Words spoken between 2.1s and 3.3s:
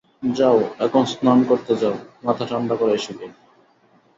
মাথা ঠাণ্ডা করে এসোগে।